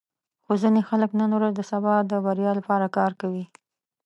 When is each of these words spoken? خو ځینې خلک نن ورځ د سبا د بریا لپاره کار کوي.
خو 0.45 0.53
ځینې 0.61 0.81
خلک 0.89 1.11
نن 1.19 1.31
ورځ 1.37 1.53
د 1.55 1.61
سبا 1.71 1.93
د 2.11 2.13
بریا 2.25 2.51
لپاره 2.59 2.87
کار 2.97 3.11
کوي. 3.21 3.45